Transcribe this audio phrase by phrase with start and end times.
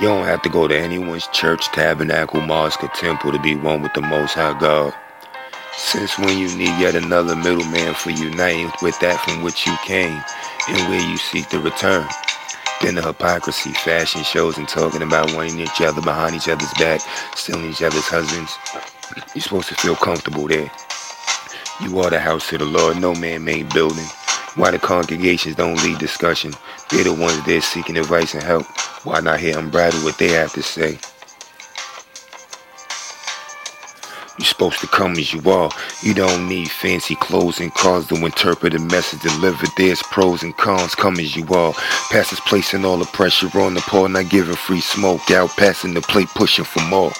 [0.00, 3.80] You don't have to go to anyone's church, tabernacle, mosque, or temple to be one
[3.80, 4.92] with the Most High God.
[5.76, 10.20] Since when you need yet another middleman for uniting with that from which you came
[10.68, 12.08] and where you seek to return.
[12.82, 17.00] Then the hypocrisy, fashion shows, and talking about wanting each other behind each other's back,
[17.36, 18.58] stealing each other's husbands.
[19.32, 20.72] You're supposed to feel comfortable there.
[21.80, 24.06] You are the house of the Lord, no man-made building.
[24.56, 26.52] Why the congregations don't lead discussion?
[26.88, 28.64] They're the ones there seeking advice and help.
[29.04, 30.98] Why not hear them unbridled what they have to say?
[34.38, 35.70] You're supposed to come as you are.
[36.02, 39.70] You don't need fancy clothes and cars to interpret a message delivered.
[39.76, 40.94] There's pros and cons.
[40.94, 41.72] Come as you are.
[42.10, 45.30] Pastors placing all the pressure on the poor, not giving free smoke.
[45.32, 47.12] Out passing the plate, pushing for more.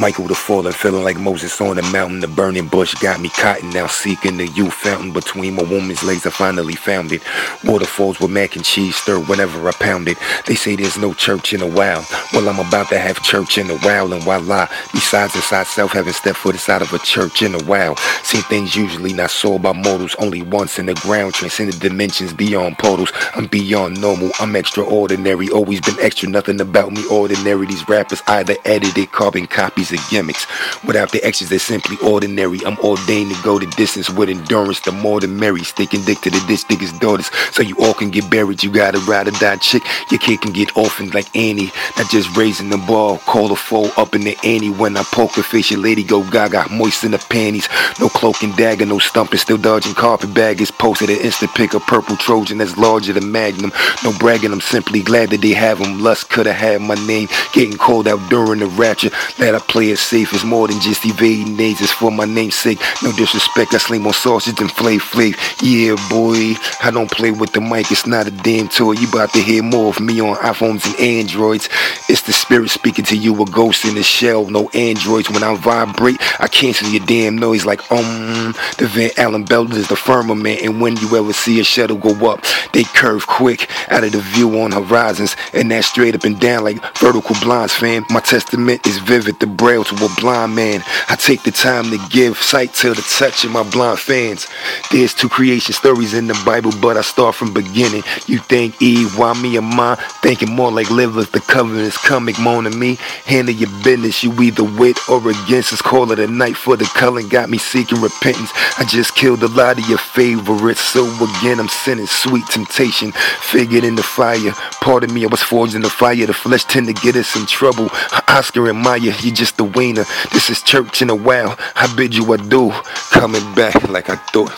[0.00, 2.20] Michael the fallen, feeling like Moses on the mountain.
[2.20, 6.26] The burning bush got me caught now seeking the youth fountain between my woman's legs.
[6.26, 7.22] I finally found it.
[7.64, 10.18] Waterfalls with mac and cheese stir whenever I pound it.
[10.46, 12.04] They say there's no church in the wild.
[12.32, 14.68] Well, I'm about to have church in the wild, and voila.
[14.92, 17.96] Besides inside self, haven't stepped foot inside of a church in a while.
[18.22, 21.34] Seen things usually not saw by mortals, only once in the ground.
[21.34, 23.12] Transcended dimensions beyond portals.
[23.34, 24.30] I'm beyond normal.
[24.40, 25.48] I'm extraordinary.
[25.50, 26.28] Always been extra.
[26.28, 27.66] Nothing about me ordinary.
[27.66, 30.46] These rappers either edited, carbon copies of gimmicks.
[30.84, 32.60] Without the extras, they're simply ordinary.
[32.64, 34.80] I'm ordained to go the distance with endurance.
[34.80, 35.62] The more the merry.
[35.64, 37.30] Sticking dick to the ditch niggas' daughters.
[37.52, 38.62] So you all can get buried.
[38.62, 39.82] You gotta ride or die chick.
[40.10, 41.70] Your kid can get orphaned like Annie.
[41.98, 43.18] Not just raising the ball.
[43.18, 44.70] Call a foe up in the ante.
[44.70, 46.66] When I poker face, your lady go gaga.
[46.70, 47.68] Moist in the panties.
[47.98, 49.38] No cloak and dagger, no stumping.
[49.38, 50.70] Still dodging carpet baggers.
[50.70, 53.72] Posted an instant pick a purple Trojan that's larger than Magnum.
[54.04, 56.00] No bragging, I'm simply glad that they have them.
[56.00, 57.28] Lust could have had my name.
[57.52, 59.10] Getting cold out during the rapture.
[59.40, 61.80] That I play it safe is more than just evading names.
[61.80, 62.78] It's for my namesake.
[63.02, 65.34] No disrespect, I sling more sausage than Flavor Flav.
[65.62, 67.90] Yeah, boy, I don't play with the mic.
[67.90, 68.92] It's not a damn toy.
[68.92, 71.70] You about to hear more of me on iPhones and Androids.
[72.08, 74.46] It's the spirit speaking to you, a ghost in the shell.
[74.50, 75.30] No androids.
[75.30, 78.54] When I vibrate, I cancel your damn noise like um.
[78.76, 82.30] The Van Allen belt is the firmament, and when you ever see a shuttle go
[82.30, 86.38] up, they curve quick out of the view on horizons, and that straight up and
[86.38, 88.04] down like vertical blinds, fam.
[88.10, 90.82] My testament is vivid, the braille to a blind man.
[91.08, 94.46] I take the time to give sight to the touch of my blind fans.
[94.90, 98.02] There's two creation stories in the Bible, but I start from beginning.
[98.26, 99.96] You think Eve, why me or mine?
[100.22, 102.96] Thinking more like livers, the covenant's coming, moaning me.
[103.24, 105.72] Handle your business, you either with or against.
[105.72, 108.50] Let's call it a night for the culling, got me seeking repentance.
[108.78, 113.12] I just killed a lot of your favorites, so again I'm sending sweet temptation.
[113.42, 116.26] Figured in the fire, part of me I was forged in the fire.
[116.26, 117.88] The flesh tend to get us in trouble.
[118.28, 120.04] Oscar and Maya, you just a wiener.
[120.32, 121.58] This is church in the wild.
[121.76, 122.70] I bid you adieu.
[123.10, 124.52] Coming back like I thought.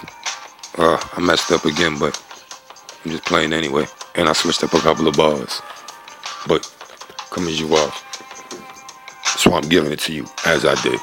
[0.79, 2.21] Uh, I messed up again, but
[3.05, 3.87] I'm just playing anyway.
[4.15, 5.61] And I switched up a couple of bars.
[6.47, 6.71] But
[7.31, 7.93] come as you are.
[9.25, 11.01] So I'm giving it to you as I did.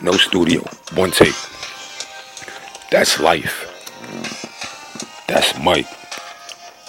[0.00, 0.62] No studio,
[0.94, 1.34] one take.
[2.90, 3.74] That's life.
[5.26, 5.86] That's Mike.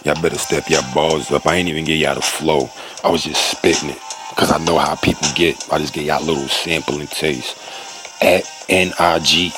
[0.05, 1.45] Y'all better step your balls up.
[1.45, 2.69] I ain't even get y'all the flow.
[3.03, 4.08] I was just spitting it.
[4.39, 5.67] Cause I know how people get.
[5.69, 7.57] I just get y'all little sample and taste.
[8.21, 9.55] At N-I-G-H-T-L-Y-F-E-R-Z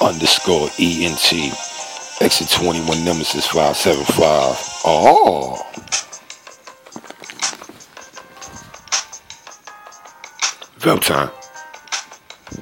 [0.00, 1.52] underscore E-N-T.
[2.20, 4.56] Exit 21 Nemesis 575.
[4.84, 5.66] Oh.
[10.78, 11.37] Vote time.